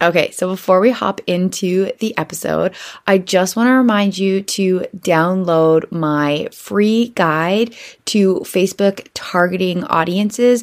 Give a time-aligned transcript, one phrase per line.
[0.00, 2.74] Okay, so before we hop into the episode,
[3.08, 7.74] I just want to remind you to download my free guide
[8.06, 10.62] to Facebook targeting audiences.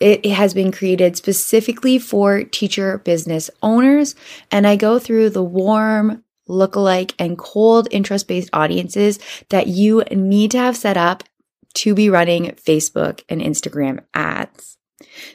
[0.00, 4.16] It has been created specifically for teacher business owners,
[4.50, 9.20] and I go through the warm, lookalike, and cold interest based audiences
[9.50, 11.22] that you need to have set up
[11.74, 14.76] to be running Facebook and Instagram ads.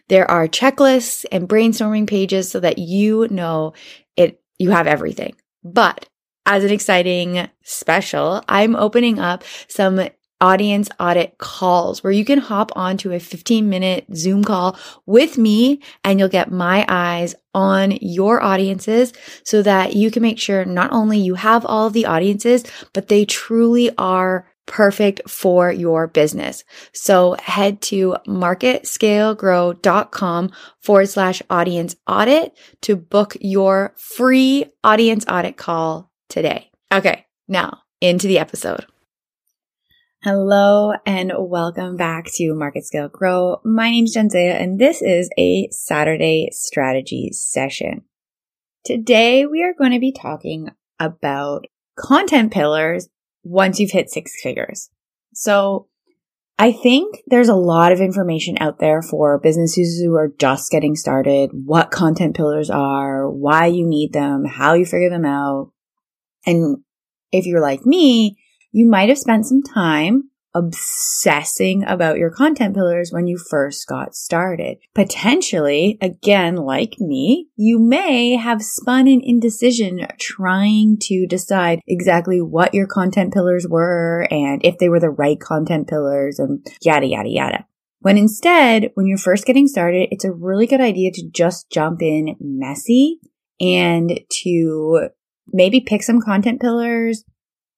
[0.08, 3.74] There are checklists and brainstorming pages so that you know
[4.16, 5.36] it, you have everything.
[5.64, 6.08] But
[6.46, 10.10] as an exciting special, I'm opening up some
[10.40, 15.82] audience audit calls where you can hop onto a 15 minute Zoom call with me
[16.04, 20.92] and you'll get my eyes on your audiences so that you can make sure not
[20.92, 26.64] only you have all of the audiences, but they truly are perfect for your business.
[26.94, 30.52] So head to marketscalegrow.com
[30.82, 36.70] forward slash audience audit to book your free audience audit call today.
[36.94, 37.26] Okay.
[37.48, 38.86] Now into the episode.
[40.24, 43.62] Hello and welcome back to Market Scale Grow.
[43.64, 48.02] My name is Jenzea and this is a Saturday strategy session.
[48.84, 53.08] Today we are going to be talking about content pillars
[53.48, 54.90] once you've hit six figures.
[55.34, 55.88] So
[56.60, 60.96] I think there's a lot of information out there for businesses who are just getting
[60.96, 65.72] started, what content pillars are, why you need them, how you figure them out.
[66.46, 66.78] And
[67.32, 68.38] if you're like me,
[68.72, 74.16] you might have spent some time obsessing about your content pillars when you first got
[74.16, 74.78] started.
[74.96, 82.74] Potentially, again, like me, you may have spun in indecision trying to decide exactly what
[82.74, 87.30] your content pillars were and if they were the right content pillars and yada, yada,
[87.30, 87.66] yada.
[88.00, 92.02] When instead, when you're first getting started, it's a really good idea to just jump
[92.02, 93.20] in messy
[93.60, 95.10] and to
[95.52, 97.24] maybe pick some content pillars,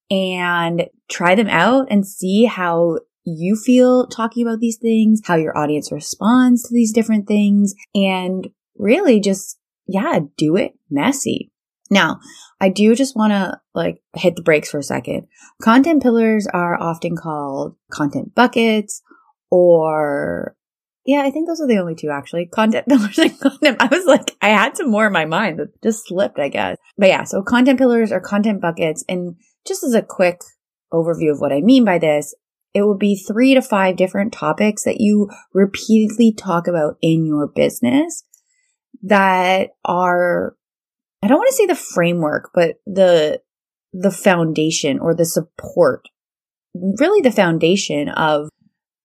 [0.10, 5.58] and try them out and see how you feel talking about these things, how your
[5.58, 8.48] audience responds to these different things, and
[8.78, 11.52] really just, yeah, do it messy.
[11.92, 12.20] Now,
[12.62, 15.28] I do just want to like hit the brakes for a second.
[15.62, 19.02] Content pillars are often called content buckets
[19.50, 20.56] or
[21.06, 22.46] yeah, I think those are the only two actually.
[22.46, 23.78] Content pillars and content.
[23.80, 26.78] I was like, I had some more in my mind that just slipped, I guess.
[26.98, 29.04] But yeah, so content pillars are content buckets.
[29.10, 29.36] And
[29.70, 30.42] just as a quick
[30.92, 32.36] overview of what I mean by this,
[32.74, 37.48] it will be three to five different topics that you repeatedly talk about in your
[37.48, 38.24] business
[39.04, 40.56] that are,
[41.24, 43.42] I don't want to say the framework, but the,
[43.94, 46.10] the foundation or the support,
[46.74, 48.50] really the foundation of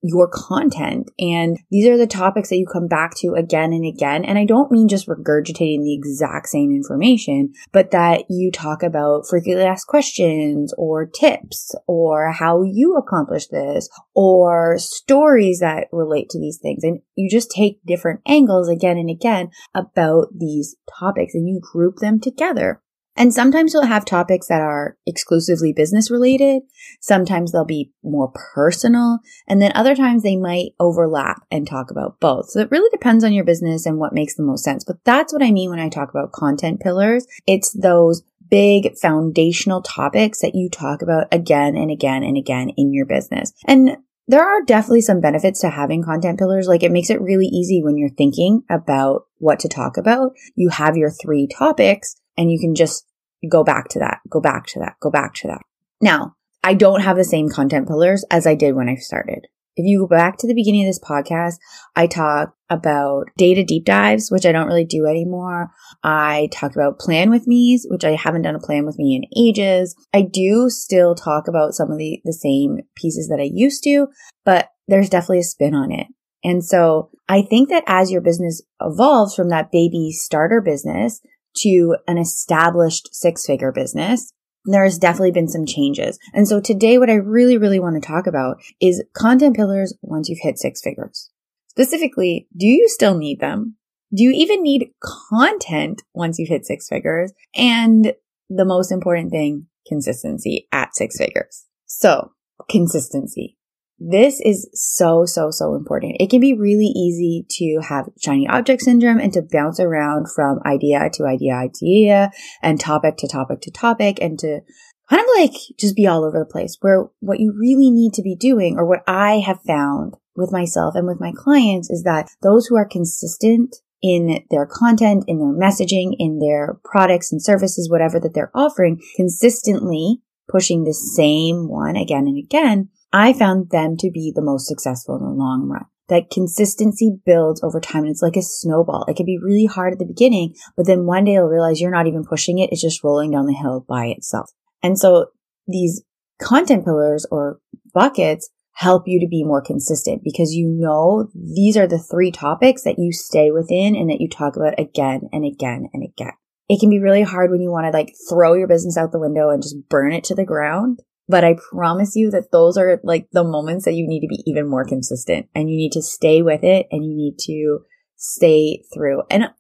[0.05, 1.11] your content.
[1.19, 4.23] And these are the topics that you come back to again and again.
[4.23, 9.27] And I don't mean just regurgitating the exact same information, but that you talk about
[9.27, 16.39] frequently asked questions or tips or how you accomplish this or stories that relate to
[16.39, 16.85] these things.
[16.85, 21.97] And you just take different angles again and again about these topics and you group
[21.97, 22.83] them together.
[23.17, 26.63] And sometimes you'll have topics that are exclusively business related.
[27.01, 29.21] Sometimes they'll be more personal.
[29.47, 32.51] And then other times they might overlap and talk about both.
[32.51, 34.85] So it really depends on your business and what makes the most sense.
[34.85, 37.27] But that's what I mean when I talk about content pillars.
[37.47, 42.93] It's those big foundational topics that you talk about again and again and again in
[42.93, 43.53] your business.
[43.67, 46.67] And there are definitely some benefits to having content pillars.
[46.67, 50.33] Like it makes it really easy when you're thinking about what to talk about.
[50.55, 53.07] You have your three topics and you can just
[53.49, 55.63] go back to that, go back to that, go back to that.
[56.01, 59.47] Now, I don't have the same content pillars as I did when I started.
[59.77, 61.57] If you go back to the beginning of this podcast,
[61.97, 65.71] I talk about data deep dives, which I don't really do anymore.
[66.03, 69.25] I talk about plan with me's, which I haven't done a plan with me in
[69.37, 69.97] ages.
[70.15, 74.07] I do still talk about some of the, the same pieces that I used to,
[74.45, 76.07] but there's definitely a spin on it.
[76.45, 81.21] And so I think that as your business evolves from that baby starter business
[81.59, 84.33] to an established six figure business,
[84.65, 86.19] there has definitely been some changes.
[86.33, 90.29] And so today, what I really, really want to talk about is content pillars once
[90.29, 91.31] you've hit six figures.
[91.69, 93.77] Specifically, do you still need them?
[94.15, 97.33] Do you even need content once you've hit six figures?
[97.55, 98.15] And
[98.49, 101.65] the most important thing, consistency at six figures.
[101.87, 102.31] So
[102.71, 103.59] consistency.
[103.99, 106.17] This is so, so, so important.
[106.19, 110.59] It can be really easy to have shiny object syndrome and to bounce around from
[110.67, 112.31] idea to idea, idea
[112.61, 114.61] and topic to topic to topic and to
[115.09, 118.23] kind of like just be all over the place where what you really need to
[118.23, 122.29] be doing or what I have found with myself and with my clients is that
[122.43, 127.89] those who are consistent in their content, in their messaging, in their products and services,
[127.89, 133.97] whatever that they're offering, consistently pushing the same one again and again, I found them
[133.99, 135.85] to be the most successful in the long run.
[136.09, 139.05] That consistency builds over time and it's like a snowball.
[139.07, 141.93] It can be really hard at the beginning, but then one day you'll realize you're
[141.93, 142.71] not even pushing it.
[142.73, 144.51] It's just rolling down the hill by itself.
[144.83, 145.27] And so
[145.69, 146.03] these
[146.41, 147.61] content pillars or
[147.95, 152.83] buckets help you to be more consistent because you know these are the three topics
[152.83, 156.33] that you stay within and that you talk about again and again and again.
[156.69, 159.21] It can be really hard when you want to like throw your business out the
[159.21, 160.99] window and just burn it to the ground.
[161.29, 164.43] But I promise you that those are like the moments that you need to be
[164.47, 167.81] even more consistent and you need to stay with it and you need to
[168.17, 169.51] stay through and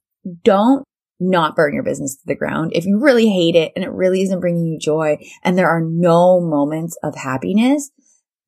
[0.43, 0.85] don't
[1.21, 2.73] not burn your business to the ground.
[2.75, 5.81] If you really hate it and it really isn't bringing you joy and there are
[5.81, 7.91] no moments of happiness,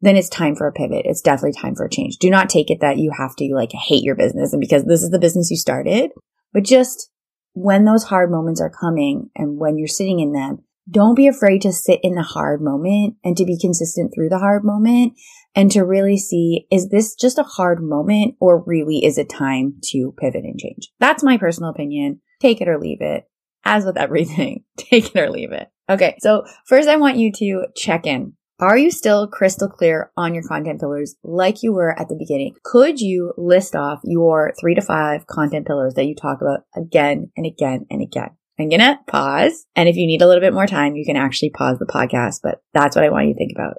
[0.00, 1.06] then it's time for a pivot.
[1.06, 2.18] It's definitely time for a change.
[2.18, 5.02] Do not take it that you have to like hate your business and because this
[5.02, 6.10] is the business you started,
[6.52, 7.10] but just
[7.54, 11.62] when those hard moments are coming and when you're sitting in them, don't be afraid
[11.62, 15.14] to sit in the hard moment and to be consistent through the hard moment
[15.54, 19.74] and to really see, is this just a hard moment or really is it time
[19.84, 20.88] to pivot and change?
[21.00, 22.20] That's my personal opinion.
[22.40, 23.24] Take it or leave it.
[23.64, 25.68] As with everything, take it or leave it.
[25.88, 26.16] Okay.
[26.20, 28.34] So first I want you to check in.
[28.58, 32.54] Are you still crystal clear on your content pillars like you were at the beginning?
[32.64, 37.30] Could you list off your three to five content pillars that you talk about again
[37.36, 38.35] and again and again?
[38.58, 39.66] I'm going to pause.
[39.76, 42.40] And if you need a little bit more time, you can actually pause the podcast,
[42.42, 43.78] but that's what I want you to think about.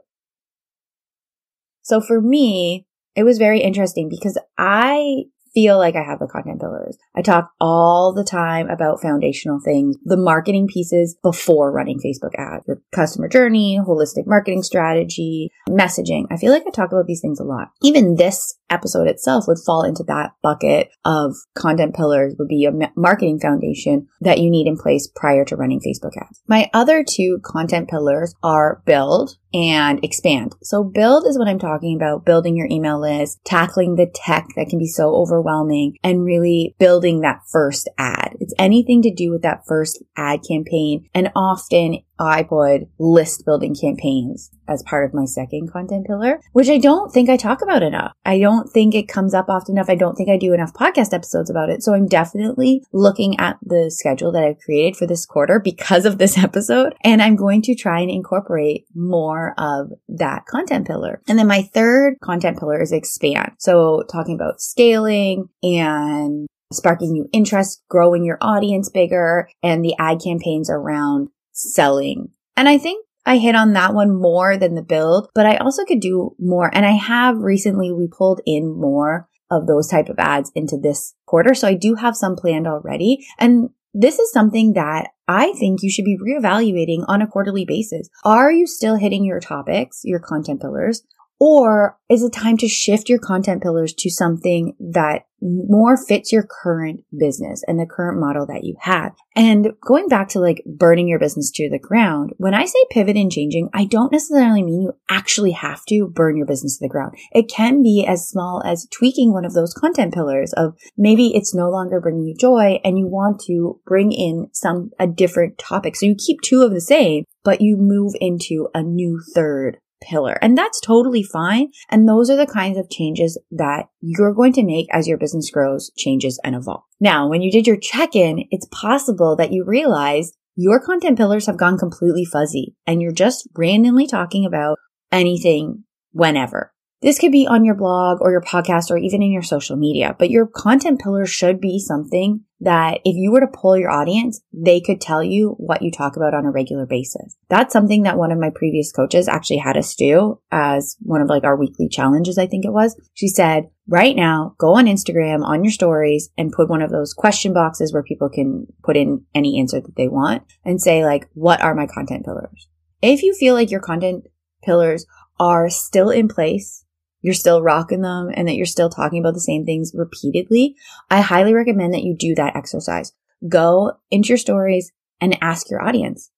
[1.81, 2.85] So for me,
[3.15, 5.23] it was very interesting because I
[5.57, 6.99] feel like I have the content pillars.
[7.15, 12.67] I talk all the time about foundational things, the marketing pieces before running Facebook ads,
[12.67, 16.25] your customer journey, holistic marketing strategy, messaging.
[16.29, 17.69] I feel like I talk about these things a lot.
[17.81, 22.91] Even this episode itself would fall into that bucket of content pillars would be a
[22.95, 26.41] marketing foundation that you need in place prior to running Facebook ads.
[26.47, 30.55] My other two content pillars are build and expand.
[30.61, 34.67] So build is what I'm talking about, building your email list, tackling the tech that
[34.69, 35.15] can be so
[35.47, 38.35] overwhelming and really building that first ad.
[38.39, 41.07] It's anything to do with that first ad campaign.
[41.13, 46.69] And often I put list building campaigns as part of my second content pillar, which
[46.69, 48.13] I don't think I talk about enough.
[48.25, 49.89] I don't think it comes up often enough.
[49.89, 51.83] I don't think I do enough podcast episodes about it.
[51.83, 56.17] So I'm definitely looking at the schedule that I've created for this quarter because of
[56.17, 56.93] this episode.
[57.01, 61.21] And I'm going to try and incorporate more of that content pillar.
[61.27, 63.53] And then my third content pillar is expand.
[63.59, 70.19] So talking about scaling and sparking new interest, growing your audience bigger, and the ad
[70.23, 72.29] campaigns around selling.
[72.55, 75.83] And I think I hit on that one more than the build, but I also
[75.83, 76.73] could do more.
[76.73, 81.13] And I have recently, we pulled in more of those type of ads into this
[81.25, 81.53] quarter.
[81.53, 83.25] So I do have some planned already.
[83.37, 88.09] And this is something that I think you should be reevaluating on a quarterly basis.
[88.23, 91.03] Are you still hitting your topics, your content pillars?
[91.39, 96.43] Or is it time to shift your content pillars to something that more fits your
[96.43, 99.13] current business and the current model that you have?
[99.35, 103.17] And going back to like burning your business to the ground, when I say pivot
[103.17, 106.89] and changing, I don't necessarily mean you actually have to burn your business to the
[106.89, 107.15] ground.
[107.31, 111.53] It can be as small as tweaking one of those content pillars of maybe it's
[111.53, 115.95] no longer bringing you joy and you want to bring in some, a different topic.
[115.95, 120.37] So you keep two of the same, but you move into a new third pillar.
[120.41, 121.71] And that's totally fine.
[121.89, 125.49] And those are the kinds of changes that you're going to make as your business
[125.49, 126.85] grows, changes, and evolves.
[126.99, 131.57] Now, when you did your check-in, it's possible that you realized your content pillars have
[131.57, 134.79] gone completely fuzzy and you're just randomly talking about
[135.11, 136.73] anything whenever.
[136.99, 140.15] This could be on your blog or your podcast or even in your social media,
[140.17, 144.41] but your content pillar should be something that if you were to pull your audience,
[144.51, 147.35] they could tell you what you talk about on a regular basis.
[147.49, 151.29] That's something that one of my previous coaches actually had us do as one of
[151.29, 152.99] like our weekly challenges, I think it was.
[153.13, 157.13] She said, right now, go on Instagram on your stories and put one of those
[157.13, 161.29] question boxes where people can put in any answer that they want and say like,
[161.33, 162.67] what are my content pillars?
[163.03, 164.25] If you feel like your content
[164.63, 165.05] pillars
[165.39, 166.85] are still in place
[167.27, 170.77] you're still rocking them and that you're still talking about the same things repeatedly,
[171.11, 173.11] I highly recommend that you do that exercise.
[173.49, 176.31] Go into your stories and ask your audience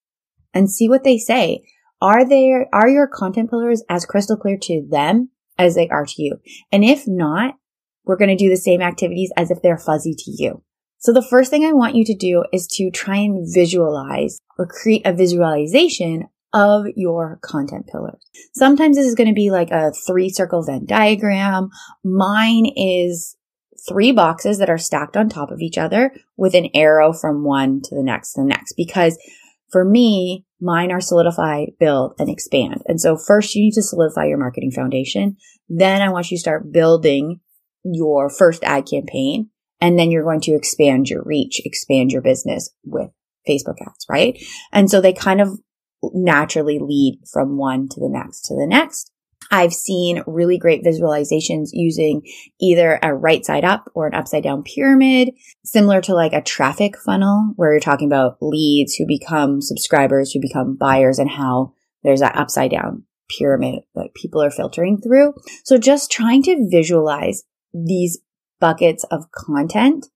[0.52, 1.62] and see what they say.
[2.02, 5.30] Are there, are your content pillars as crystal clear to them
[5.60, 6.40] as they are to you?
[6.72, 7.54] And if not,
[8.04, 10.64] we're going to do the same activities as if they're fuzzy to you.
[10.98, 14.66] So the first thing I want you to do is to try and visualize or
[14.66, 18.22] create a visualization of your content pillars.
[18.54, 21.70] Sometimes this is going to be like a three circle Venn diagram.
[22.04, 23.36] Mine is
[23.88, 27.82] three boxes that are stacked on top of each other with an arrow from one
[27.84, 29.18] to the next to the next because
[29.72, 32.82] for me, mine are solidify, build, and expand.
[32.88, 35.38] And so first you need to solidify your marketing foundation.
[35.68, 37.40] Then I want you to start building
[37.84, 39.50] your first ad campaign.
[39.82, 43.12] And then you're going to expand your reach, expand your business with
[43.48, 44.38] Facebook ads, right?
[44.74, 45.60] And so they kind of
[46.02, 49.12] naturally lead from one to the next to the next.
[49.52, 52.22] I've seen really great visualizations using
[52.62, 55.32] either a right side up or an upside down pyramid,
[55.66, 60.40] similar to like a traffic funnel where you're talking about leads who become subscribers, who
[60.40, 63.04] become buyers and how there's that upside down
[63.38, 65.34] pyramid that people are filtering through.
[65.64, 68.20] So just trying to visualize these
[68.60, 70.08] buckets of content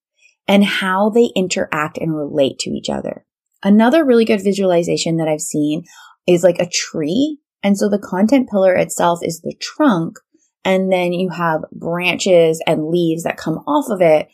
[0.48, 3.26] and how they interact and relate to each other.
[3.64, 5.84] Another really good visualization that I've seen
[6.28, 10.20] is like a tree and so the content pillar itself is the trunk.
[10.66, 14.28] And then you have branches and leaves that come off of it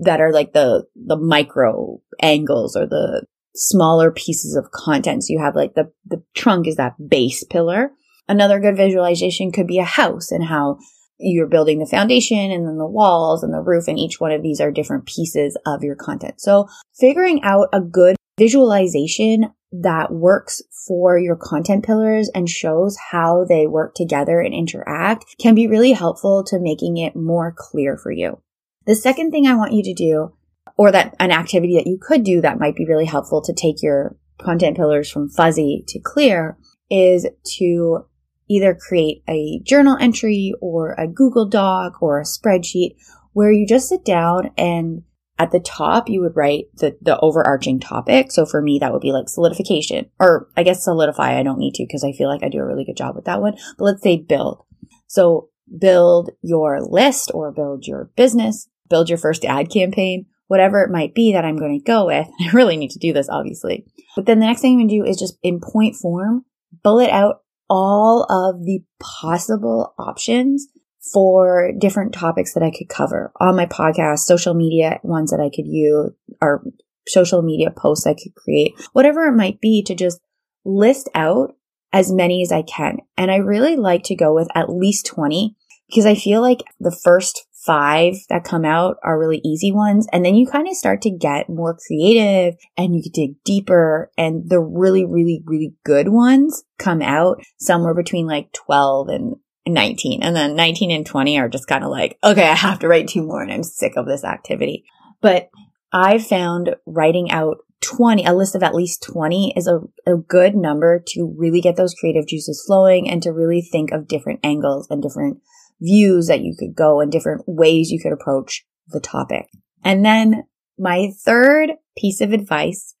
[0.00, 5.24] that are like the, the micro angles or the smaller pieces of content.
[5.24, 7.92] So you have like the, the trunk is that base pillar.
[8.28, 10.78] Another good visualization could be a house and how
[11.18, 14.42] you're building the foundation and then the walls and the roof and each one of
[14.42, 16.40] these are different pieces of your content.
[16.40, 23.44] So figuring out a good visualization that works for your content pillars and shows how
[23.44, 28.12] they work together and interact can be really helpful to making it more clear for
[28.12, 28.40] you.
[28.86, 30.34] The second thing I want you to do,
[30.76, 33.82] or that an activity that you could do that might be really helpful to take
[33.82, 36.58] your content pillars from fuzzy to clear
[36.90, 38.04] is to
[38.50, 42.96] either create a journal entry or a Google Doc or a spreadsheet
[43.32, 45.02] where you just sit down and
[45.38, 48.30] at the top, you would write the, the overarching topic.
[48.30, 51.38] So for me, that would be like solidification or I guess solidify.
[51.38, 53.24] I don't need to because I feel like I do a really good job with
[53.24, 53.54] that one.
[53.78, 54.64] But let's say build.
[55.06, 55.48] So
[55.78, 61.14] build your list or build your business, build your first ad campaign, whatever it might
[61.14, 62.28] be that I'm going to go with.
[62.40, 63.86] I really need to do this, obviously.
[64.14, 66.44] But then the next thing I'm going to do is just in point form,
[66.82, 70.68] bullet out all of the possible options
[71.12, 75.50] for different topics that I could cover on my podcast, social media ones that I
[75.54, 76.62] could use, or
[77.06, 80.20] social media posts I could create, whatever it might be to just
[80.64, 81.54] list out
[81.92, 82.98] as many as I can.
[83.16, 85.56] And I really like to go with at least 20
[85.88, 90.06] because I feel like the first five that come out are really easy ones.
[90.12, 94.48] And then you kind of start to get more creative and you dig deeper and
[94.48, 100.22] the really, really, really good ones come out somewhere between like 12 and 19.
[100.22, 103.08] And then 19 and 20 are just kind of like, okay, I have to write
[103.08, 104.84] two more and I'm sick of this activity.
[105.20, 105.50] But
[105.92, 110.54] I found writing out 20, a list of at least 20 is a, a good
[110.54, 114.86] number to really get those creative juices flowing and to really think of different angles
[114.88, 115.38] and different
[115.80, 119.48] views that you could go and different ways you could approach the topic.
[119.84, 120.44] And then
[120.78, 122.94] my third piece of advice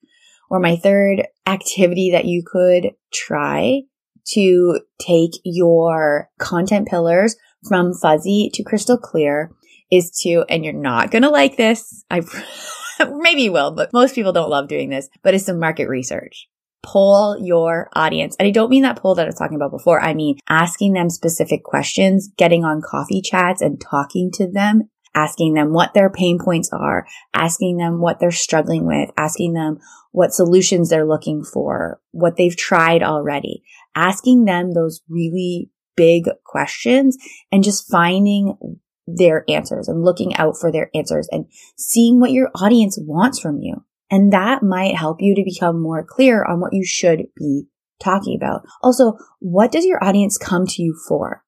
[0.50, 3.82] or my third activity that you could try
[4.28, 7.36] to take your content pillars
[7.68, 9.52] from fuzzy to crystal clear
[9.90, 12.04] is to, and you're not going to like this.
[12.10, 12.22] I
[13.18, 16.48] maybe you will, but most people don't love doing this, but it's some market research.
[16.84, 18.34] Poll your audience.
[18.38, 20.00] And I don't mean that poll that I was talking about before.
[20.00, 25.54] I mean asking them specific questions, getting on coffee chats and talking to them asking
[25.54, 29.78] them what their pain points are, asking them what they're struggling with, asking them
[30.12, 33.62] what solutions they're looking for, what they've tried already,
[33.94, 37.16] asking them those really big questions
[37.50, 38.56] and just finding
[39.06, 43.58] their answers and looking out for their answers and seeing what your audience wants from
[43.60, 43.84] you.
[44.10, 47.64] And that might help you to become more clear on what you should be
[48.00, 48.62] talking about.
[48.82, 51.42] Also, what does your audience come to you for?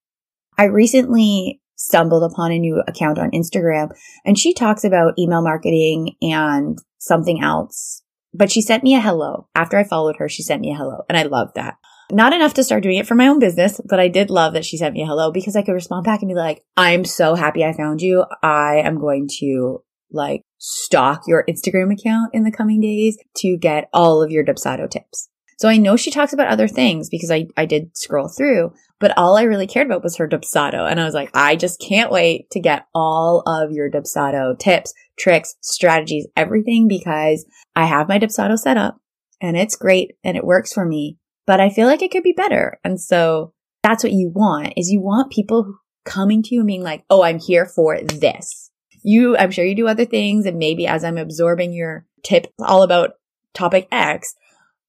[0.57, 3.91] I recently stumbled upon a new account on Instagram
[4.25, 8.03] and she talks about email marketing and something else.
[8.33, 9.49] But she sent me a hello.
[9.55, 11.77] After I followed her, she sent me a hello and I love that.
[12.11, 14.65] Not enough to start doing it for my own business, but I did love that
[14.65, 17.35] she sent me a hello because I could respond back and be like, I'm so
[17.35, 18.25] happy I found you.
[18.43, 23.89] I am going to like stalk your Instagram account in the coming days to get
[23.93, 25.29] all of your Dubsado tips.
[25.59, 28.73] So I know she talks about other things because I, I did scroll through,
[29.05, 30.91] but all I really cared about was her Dubsado.
[30.91, 34.95] And I was like, I just can't wait to get all of your Dubsado tips,
[35.19, 37.45] tricks, strategies, everything because
[37.77, 38.99] I have my Dubsado set up
[39.43, 42.33] and it's great and it works for me, but I feel like it could be
[42.33, 42.81] better.
[42.83, 46.83] And so that's what you want is you want people coming to you and being
[46.83, 48.71] like, Oh, I'm here for this.
[49.03, 50.47] You, I'm sure you do other things.
[50.47, 53.17] And maybe as I'm absorbing your tip all about
[53.53, 54.35] topic X,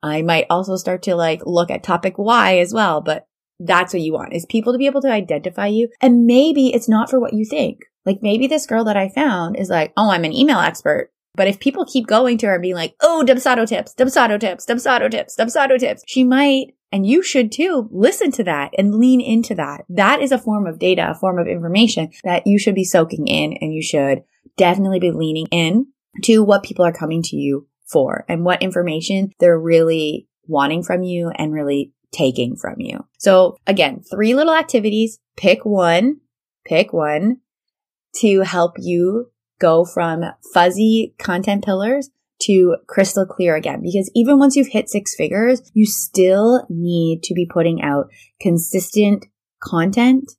[0.01, 3.01] I might also start to like look at topic Y as well.
[3.01, 3.27] But
[3.59, 5.89] that's what you want is people to be able to identify you.
[6.01, 7.81] And maybe it's not for what you think.
[8.05, 11.11] Like maybe this girl that I found is like, Oh, I'm an email expert.
[11.35, 14.65] But if people keep going to her and being like, oh, Dubsado tips, Dubsado tips,
[14.65, 19.19] Dubsado tips, Dubsado tips, she might, and you should too, listen to that and lean
[19.19, 19.83] into that.
[19.89, 23.27] That is a form of data, a form of information that you should be soaking
[23.27, 24.23] in and you should
[24.57, 25.87] definitely be leaning in
[26.23, 31.03] to what people are coming to you for and what information they're really wanting from
[31.03, 33.05] you and really taking from you.
[33.17, 35.19] So again, three little activities.
[35.35, 36.21] Pick one,
[36.65, 37.41] pick one
[38.17, 42.09] to help you go from fuzzy content pillars
[42.43, 43.81] to crystal clear again.
[43.81, 49.25] Because even once you've hit six figures, you still need to be putting out consistent
[49.61, 50.33] content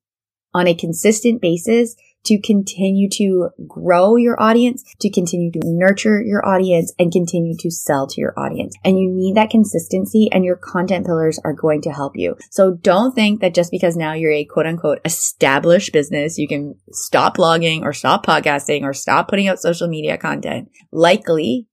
[0.55, 6.47] on a consistent basis to continue to grow your audience, to continue to nurture your
[6.47, 8.77] audience and continue to sell to your audience.
[8.85, 12.37] And you need that consistency and your content pillars are going to help you.
[12.51, 16.75] So don't think that just because now you're a quote unquote established business, you can
[16.93, 20.71] stop blogging or stop podcasting or stop putting out social media content.
[20.93, 21.67] Likely,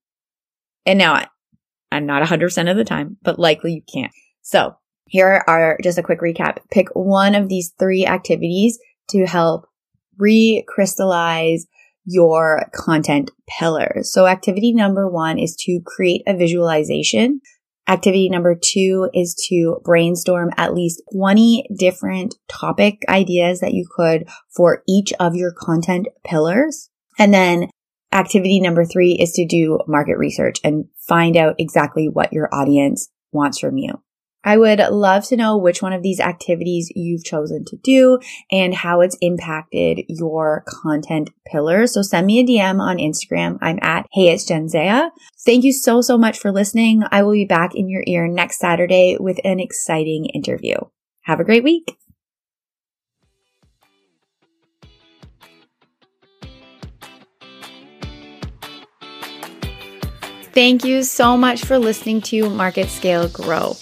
[0.86, 1.26] and now
[1.90, 4.12] I'm not 100% of the time, but likely you can't.
[4.42, 6.58] So here are just a quick recap.
[6.70, 8.78] Pick one of these three activities
[9.10, 9.66] to help
[10.20, 11.62] recrystallize
[12.04, 14.12] your content pillars.
[14.12, 17.40] So activity number one is to create a visualization.
[17.86, 24.28] Activity number two is to brainstorm at least 20 different topic ideas that you could
[24.54, 26.90] for each of your content pillars.
[27.18, 27.68] And then
[28.12, 33.08] activity number three is to do market research and find out exactly what your audience
[33.32, 34.03] wants from you.
[34.44, 38.18] I would love to know which one of these activities you've chosen to do
[38.50, 41.94] and how it's impacted your content pillars.
[41.94, 43.58] So send me a DM on Instagram.
[43.62, 45.10] I'm at Hey It's Jenzea.
[45.44, 47.02] Thank you so, so much for listening.
[47.10, 50.76] I will be back in your ear next Saturday with an exciting interview.
[51.22, 51.96] Have a great week.
[60.52, 63.74] Thank you so much for listening to Market Scale Grow.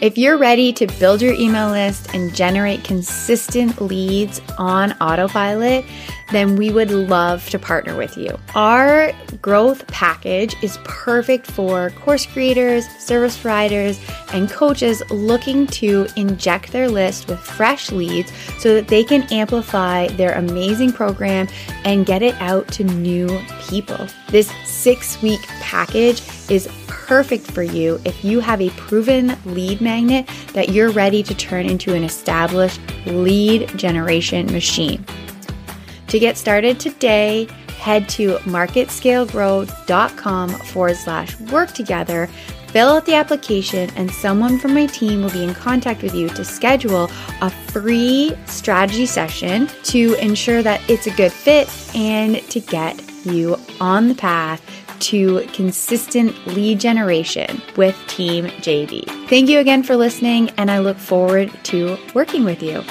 [0.00, 5.84] If you're ready to build your email list and generate consistent leads on autopilot,
[6.30, 8.38] then we would love to partner with you.
[8.54, 9.12] Our
[9.42, 14.00] growth package is perfect for course creators, service providers,
[14.32, 20.08] and coaches looking to inject their list with fresh leads so that they can amplify
[20.08, 21.48] their amazing program
[21.84, 24.06] and get it out to new people.
[24.28, 30.28] This six week package is perfect for you if you have a proven lead magnet
[30.52, 35.04] that you're ready to turn into an established lead generation machine.
[36.10, 37.46] To get started today,
[37.78, 42.28] head to marketscalegrow.com forward slash work together,
[42.66, 46.28] fill out the application, and someone from my team will be in contact with you
[46.30, 47.08] to schedule
[47.42, 53.56] a free strategy session to ensure that it's a good fit and to get you
[53.80, 54.60] on the path
[54.98, 59.28] to consistent lead generation with Team JD.
[59.28, 62.82] Thank you again for listening, and I look forward to working with you.